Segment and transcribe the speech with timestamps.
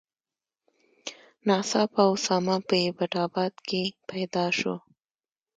[1.47, 4.75] ناڅاپه اسامه په ایبټ آباد کې پیدا شو.